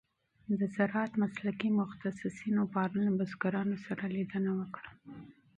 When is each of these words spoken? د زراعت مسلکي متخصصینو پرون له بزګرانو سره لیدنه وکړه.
د 0.59 0.61
زراعت 0.75 1.11
مسلکي 1.23 1.69
متخصصینو 1.79 2.61
پرون 2.73 2.99
له 3.05 3.11
بزګرانو 3.19 3.75
سره 3.85 4.03
لیدنه 4.15 4.51
وکړه. 4.59 4.89